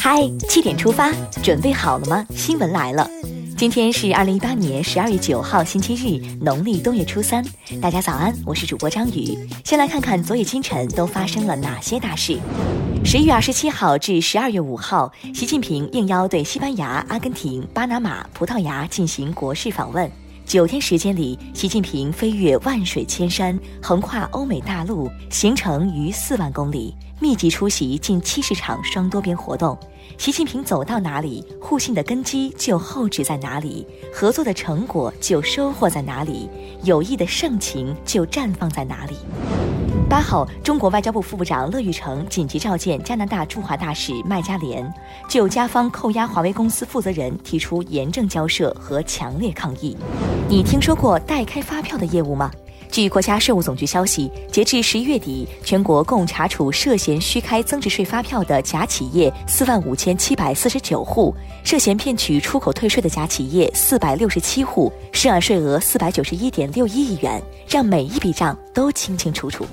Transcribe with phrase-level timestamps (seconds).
[0.00, 1.12] 嗨，七点出发，
[1.44, 2.26] 准备好了吗？
[2.34, 3.08] 新闻来了，
[3.56, 7.44] 今天是二零一八年十二月九号，星期日，农历冬月初三。
[7.80, 9.38] 大家早安，我是主播张宇。
[9.64, 12.36] 先来看看昨夜今晨都发生了哪些大事。
[13.04, 20.10] 十一月二十七号至十二月五号，习近平应邀对西班牙、阿根廷、巴拿马、葡萄牙进行国事访问。
[20.44, 29.78] 九天时间里，习近平飞越万水千山，横跨欧美大陆，行程逾四万公里，密集出席近七十场双多边活动。
[30.18, 36.48] 习近平走到哪里，互信的根基就厚植在哪里，合作的成果就收获在哪里，
[36.82, 39.16] 友谊的盛情就绽放在哪里。
[40.12, 44.92] 八号，中国外交部副部长乐玉成紧急召见加拿大驻华大使麦加连，
[45.26, 49.96] 就加方扣押华为公司负责人提出严正交涉和强烈抗议。
[50.50, 52.50] 你听说过代开发票的业务吗？
[52.90, 69.66] 据国家税务总局消息，截至十一月底，全国共查处涉嫌虚开增值税发票的假企业四万五千七百四十九户，涉嫌骗取出口退税的假企业四百六十七户，涉案税额四百九十一点六一亿元，让每一笔账都清清楚楚。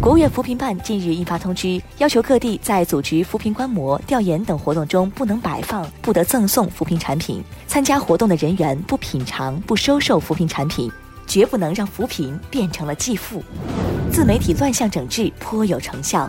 [0.00, 10.90] 国务院扶贫办近日印发通知，要求各地在组织扶贫观摩、调研等活动中，不能摆放、不得赠送扶贫产品；参加活动的人员不品尝、不收受扶贫产品。
[11.26, 13.40] 绝不能让扶贫变成了继父。
[14.10, 16.28] 自媒体乱象整治颇有成效。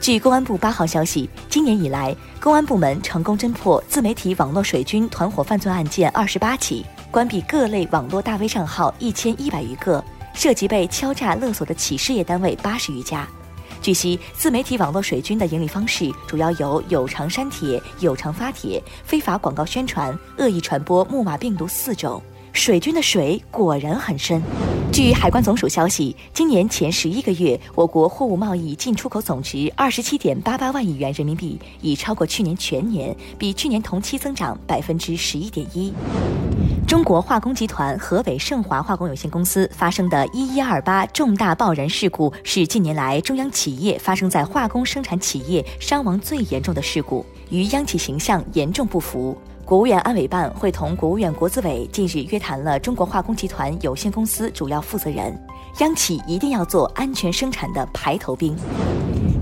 [0.00, 10.04] 据公安部八号消息，今年以来，公安部门成功侦破自媒体网络水军团伙犯罪案件二十八起，关闭各类网络大 V 账号一千一百余个，
[10.40, 13.28] 涉及被敲诈勒索的企事业单位八十余家。
[13.82, 22.22] 据悉，自媒体网络水军的盈利方式主要有有偿删帖、有偿发帖、非法广告宣传、恶意传播木马病毒四种。
[22.54, 24.42] 水军的水果然很深。
[24.90, 35.92] 据海关总署消息，今年前十一个月，我国货物贸易进出口总值二十七点八八万亿元人民币，已超过去年全年，比去年同期增长百分之十一点一。
[36.90, 49.38] 中国化工集团河北盛华化工有限公司发生的一一二八重大爆燃事故，是近年来中央企业发生在化工生产企业伤亡最严重的事故，与央企形象严重不符。
[49.64, 55.40] 国务院安委办会同国务院国资委近日约谈了中国化工集团有限公司主要负责人，
[55.78, 58.56] 央企一定要做安全生产的排头兵。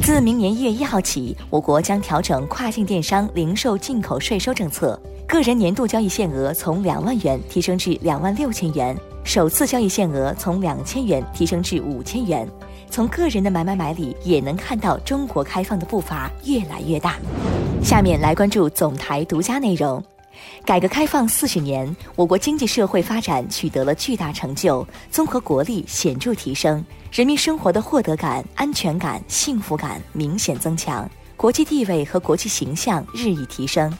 [0.00, 12.48] 自明年一月一号起，我国将调整跨境电商零售进口税收政策，个人年度交易限额从两万元提升至两万六千元，首次交易限额从两千元提升至五千元。
[12.90, 17.16] 从个人的买买买里也能看到中国开放的步伐越来越大。
[17.82, 20.02] 下面来关注总台独家内容。
[20.64, 33.96] 改革开放四十年，我国经济社会发展取得了巨大成就，综合国力显著提升，人民生活的获得感、安全感、幸福感明显增强，国际地位和国际形象日益提升。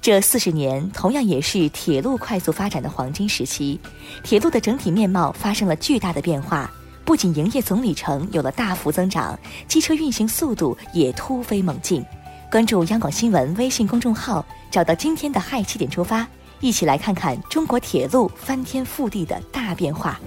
[0.00, 3.78] 这四十年同样也是铁路快速发展的黄金时期，
[4.22, 6.70] 铁路的整体面貌发生了巨大的变化，
[7.04, 9.38] 不仅营业总里程有了大幅增长，
[9.68, 12.04] 机车运行速度也突飞猛进。
[12.52, 16.28] 关注央广新闻微信公众号，找到今天的嗨七点出发，
[16.60, 20.20] 一起来看看中国铁路翻天覆地的大变化。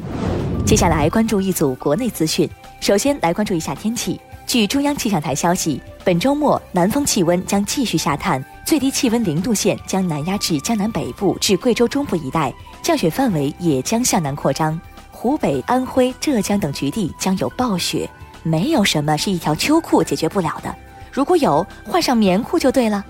[0.66, 2.50] 接下来关注一组国内资讯，
[2.82, 4.20] 首先来关注一下天气。
[4.48, 14.82] 据中央气象台消息，本周末南方气温将继续下探，最低气温零度线将南压至江南北部至贵州中部一带，降雪范围也将向南扩张。
[15.12, 18.10] 湖北、安徽、浙江等局地将有暴雪，
[18.42, 20.76] 没有什么是一条秋裤解决不了的。
[21.16, 23.02] 如果有，换上棉裤就对了。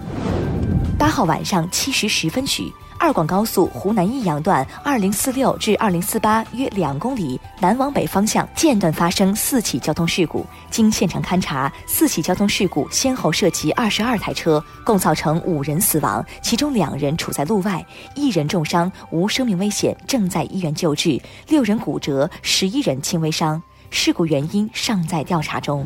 [0.95, 10.45] 八号晚上七时十分许，二广高速湖南益阳段二零四六至二零四八约两公里南往北方向间断发生四起交通事故。
[10.69, 17.83] 经现场勘查，四起交通事故先后涉及二十二台车，共造成五人死亡，其中两人处在路外，
[18.13, 23.59] 一人重伤，无生命危险，正在医院救治；六人骨折，十一人轻微伤。
[23.90, 25.85] 事故原因尚在调查中。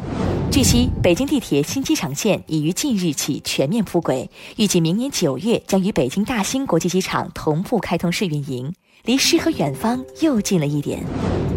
[0.52, 8.74] 据悉，北京地铁新机场线已于近日起全面铺轨，预计明年九月将与北京大兴国际机场同步开通试运营，
[9.04, 11.04] 离诗和远方又近了一点。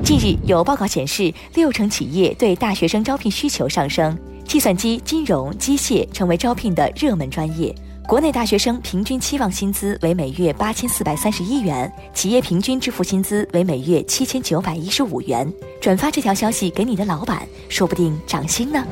[0.05, 7.75] 近日有报告显示，六成企业对大学生招聘需求上升，计算机、金融、机械成为招聘的热门专业。
[8.07, 15.51] 国内大学生平均期望薪资为每月八千四百三十一元，企业平均支付薪资为每月七千九百一十五元。
[15.81, 18.85] 转发这条消息给你的老板，说不定涨薪呢。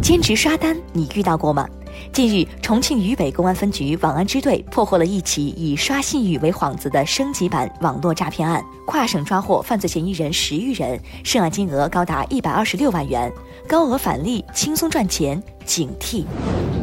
[0.00, 1.68] 兼职刷单你遇到过吗？
[2.12, 13.30] 近日，重庆渝北公安分局网安支队破获了一起以刷信誉为幌子的升级版网络诈骗案，跨省抓获犯罪嫌疑人十余人，涉案金额高达一百二十六万元，
[13.68, 16.24] 高额返利，轻松赚钱，警惕！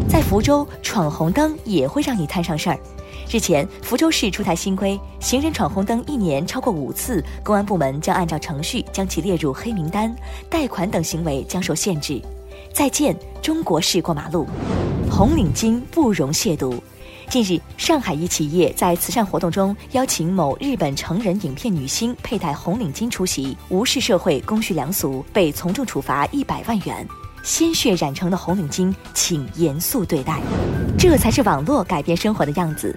[0.07, 2.79] 在福州闯红灯也会让你摊上事儿。
[3.29, 10.15] 日前，福州市出台新规，行人闯红灯一年超过五次，公安部门将按照程序将其列入黑名单，
[10.50, 12.21] 贷款等行为将受限制。
[12.71, 14.45] 再见，中国式过马路，
[15.17, 16.77] 红领巾不容亵渎。
[17.29, 27.07] 近日，上海一企业在慈善活动中邀请某日本成人影片女星佩戴红领巾出席，无视社会公序良俗，被从重处罚一百万元。
[27.44, 30.41] 鲜血染成的红领巾，请严肃对待。
[30.97, 32.94] 这才是网络改变生活的样子。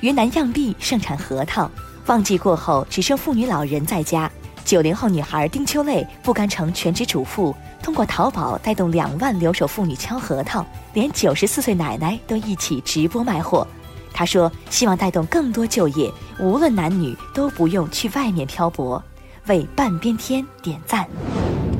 [0.00, 1.70] 云南漾濞盛产核桃，
[2.06, 4.28] 旺季过后只剩妇女老人在家。
[4.64, 13.66] 九零后女孩丁秋蕾不甘成全职主妇，通过淘宝带动两万留守妇女敲核桃，连九十四岁奶奶都一起直播卖货。
[14.12, 19.02] 她说：“希望带动更多就业，无论男女都不用去外面漂泊。”
[19.46, 21.08] 为半边天点赞。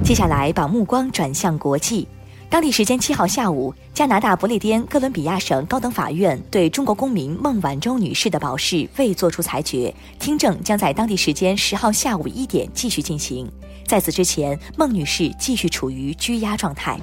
[0.02, 2.08] 接下来把目光转向国际。
[2.50, 13.48] 当地时间七号下午，加拿大不列颠哥伦比亚省高等法院对中国公民孟晚舟女士的保释未作出裁决，听证将在当地时间十号下午一点继续进行。
[13.86, 16.98] 在此之前，孟女士继续处于拘押状态。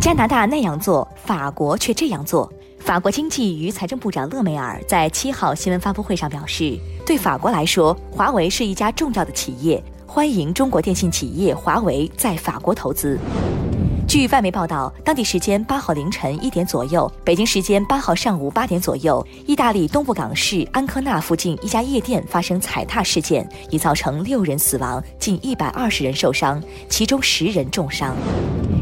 [0.00, 2.52] 加拿大那样做，法国却这样做。
[2.80, 6.76] 法国经济与财政部长勒梅尔在七号新闻发布会上表示，
[7.06, 13.16] 对法国来说，华为是一家重要的企业，欢迎中国电信企业华为在法国投资。
[14.16, 28.16] 据外媒报道，当地时间八号凌晨一点左右，北京时间八号上午八点左右，意大利东部港市安科纳附近一家夜店发生踩踏事件，已造成六人死亡，近一百二十人受伤，其中十人重伤。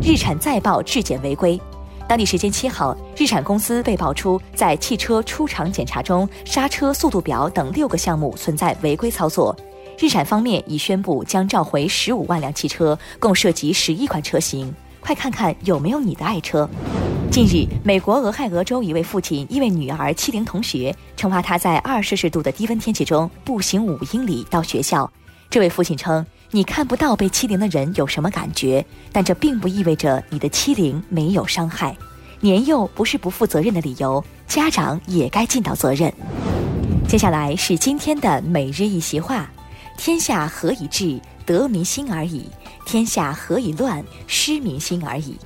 [0.01, 1.61] 日产再曝质检违规。
[2.07, 9.53] 当地时间七号，日产公司被曝出在汽车出厂检查中，刹车速度表等六个项目存在违规操作。
[9.99, 14.73] 日产方面已宣布将召回十五万辆汽车，共涉及十一款车型。
[15.05, 16.67] 快看看有没有你的爱车。
[17.31, 25.11] 近日，美国俄亥俄州一位父亲因为女儿欺凌同学，惩罚他在二摄氏度的低温天气中步行五英里到学校。
[25.51, 31.95] 这位父亲称：“你看不到被欺凌的人有什么感觉，但这并不意味着你的欺凌没有伤害。
[32.41, 36.11] 年幼不是不负责任的理由，家长也该尽到责任。”
[37.07, 39.51] 接下来是今天的每日一席话
[39.99, 41.21] ：“天下何以治？
[41.45, 42.49] 得民心而已。”
[42.87, 44.05] 天下何以乱？
[44.27, 45.37] 失民心而已。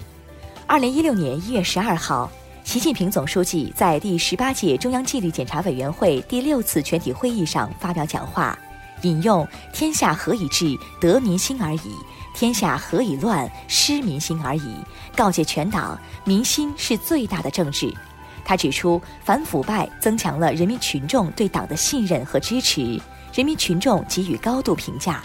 [0.67, 2.31] 二零一六年一月十二号，
[2.65, 8.59] 习近平总书记在第十八届中央纪律检查委员会第六次全体会议上发表讲话，
[9.03, 10.77] 引用“天下何以治？
[11.01, 11.93] 得民心而已；
[12.35, 13.51] 天下何以乱？
[13.69, 14.75] 失民心而已”，
[15.17, 17.91] 告诫全党：民心是最大的政治。
[18.45, 23.01] 他指出，反腐败增强了人民群众对党的信任和支持，
[23.33, 25.23] 人民群众给予高度评价。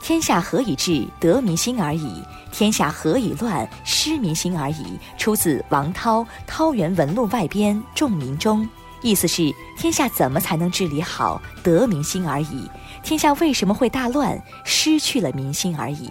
[0.00, 1.06] 天下何以治？
[1.20, 2.22] 得民心而已。
[2.50, 3.68] 天下何以乱？
[3.84, 4.98] 失民心而已。
[5.18, 8.64] 出自王涛《涛园文录外编·众民中》，
[9.02, 11.40] 意思是天下怎么才能治理好？
[11.62, 12.68] 得民心而已。
[13.02, 14.40] 天下为什么会大乱？
[14.64, 16.10] 失去了民心而已。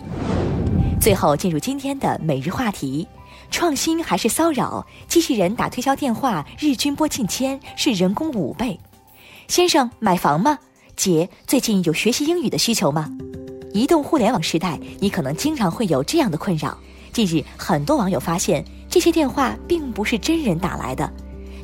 [1.01, 3.07] 最后进入今天的每日话题：
[3.49, 4.85] 创新还是骚扰？
[5.07, 8.79] 机器人打推销电话日均拨近千，是人工五倍。
[9.47, 10.59] 先生，买房吗？
[10.95, 13.09] 姐，最近有学习英语的需求吗？
[13.77, 16.75] 移动互联网时代，你可能经常会有这样的困扰。
[17.13, 21.07] 近日，很多网友发现这些电话并不是真人打来的。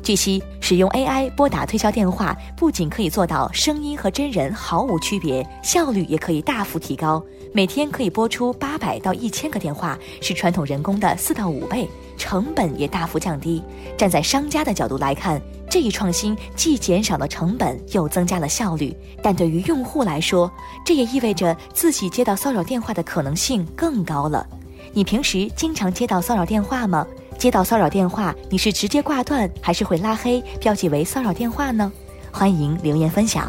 [0.04, 7.24] 据悉，使用 AI 拨打推销电话，不仅可以做到声音和真人毫无区别，效率也可以大幅提高。
[7.54, 13.62] 每天可以拨出八百到一千个电话，是传统人工的四到五倍，成本也大幅降低。
[13.96, 20.52] 站在商家的角度来看，这一创新既减少了成本，又增加了效率，但对于用户来说，
[20.84, 24.46] 这也意味着自己接到骚扰电话的可能性更高了。
[24.92, 27.06] 你平时经常接到骚扰电话吗？
[27.44, 31.92] 接到骚扰电话，你是直接挂断，还是会拉黑标记为骚扰电话呢？
[32.32, 33.46] 欢迎留言分享。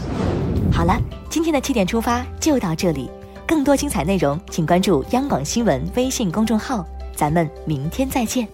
[0.69, 0.99] 好了，
[1.29, 3.09] 今天的七点出发就到这里，
[3.47, 6.85] 更多精彩内容请关注央广新闻微信公众号，
[7.15, 8.45] 咱们明天再见。